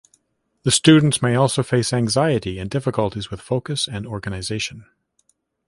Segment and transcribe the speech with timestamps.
[0.63, 4.87] The students may also face anxiety and difficulties with focus and organization.